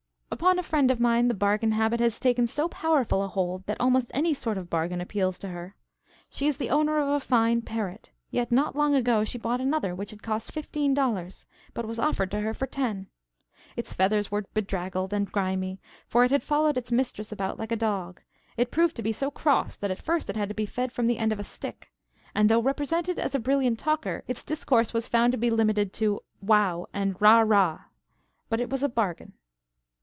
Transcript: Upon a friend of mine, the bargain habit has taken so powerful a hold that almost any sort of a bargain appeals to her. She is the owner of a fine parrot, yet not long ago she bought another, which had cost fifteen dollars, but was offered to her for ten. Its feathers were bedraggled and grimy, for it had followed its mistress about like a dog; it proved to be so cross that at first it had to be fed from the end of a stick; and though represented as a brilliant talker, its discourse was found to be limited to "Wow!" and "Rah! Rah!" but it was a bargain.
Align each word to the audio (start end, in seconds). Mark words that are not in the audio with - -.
Upon 0.33 0.57
a 0.57 0.63
friend 0.63 0.89
of 0.89 0.99
mine, 0.99 1.27
the 1.27 1.33
bargain 1.35 1.73
habit 1.73 1.99
has 1.99 2.17
taken 2.17 2.47
so 2.47 2.67
powerful 2.69 3.21
a 3.21 3.27
hold 3.27 3.65
that 3.67 3.79
almost 3.81 4.09
any 4.13 4.33
sort 4.33 4.57
of 4.57 4.63
a 4.63 4.67
bargain 4.67 5.01
appeals 5.01 5.37
to 5.39 5.49
her. 5.49 5.75
She 6.31 6.47
is 6.47 6.55
the 6.57 6.69
owner 6.69 6.97
of 6.97 7.09
a 7.09 7.19
fine 7.19 7.61
parrot, 7.61 8.11
yet 8.31 8.51
not 8.51 8.75
long 8.75 8.95
ago 8.95 9.23
she 9.25 9.37
bought 9.37 9.59
another, 9.61 9.93
which 9.93 10.09
had 10.09 10.23
cost 10.23 10.51
fifteen 10.53 10.93
dollars, 10.95 11.45
but 11.73 11.85
was 11.85 11.99
offered 11.99 12.31
to 12.31 12.39
her 12.39 12.53
for 12.55 12.65
ten. 12.65 13.07
Its 13.75 13.91
feathers 13.93 14.31
were 14.31 14.45
bedraggled 14.53 15.13
and 15.13 15.31
grimy, 15.31 15.79
for 16.07 16.23
it 16.23 16.31
had 16.31 16.45
followed 16.45 16.77
its 16.77 16.93
mistress 16.93 17.31
about 17.33 17.59
like 17.59 17.71
a 17.71 17.75
dog; 17.75 18.21
it 18.57 18.71
proved 18.71 18.95
to 18.95 19.03
be 19.03 19.11
so 19.11 19.29
cross 19.29 19.75
that 19.75 19.91
at 19.91 19.99
first 19.99 20.27
it 20.29 20.37
had 20.37 20.47
to 20.49 20.55
be 20.55 20.65
fed 20.65 20.91
from 20.93 21.05
the 21.07 21.17
end 21.19 21.31
of 21.33 21.39
a 21.39 21.43
stick; 21.43 21.91
and 22.33 22.49
though 22.49 22.61
represented 22.61 23.19
as 23.19 23.35
a 23.35 23.39
brilliant 23.39 23.77
talker, 23.77 24.23
its 24.27 24.43
discourse 24.45 24.93
was 24.93 25.09
found 25.09 25.33
to 25.33 25.37
be 25.37 25.51
limited 25.51 25.91
to 25.93 26.21
"Wow!" 26.41 26.87
and 26.93 27.21
"Rah! 27.21 27.41
Rah!" 27.45 27.81
but 28.49 28.61
it 28.61 28.69
was 28.71 28.81
a 28.81 28.89
bargain. 28.89 29.33